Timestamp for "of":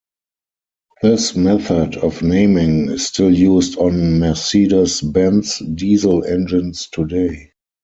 1.97-2.23